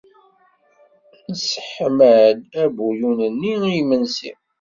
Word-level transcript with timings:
Nesseḥma-d 1.29 2.39
abuyun-nni 2.63 3.53
i 3.69 3.71
yimensi. 3.75 4.31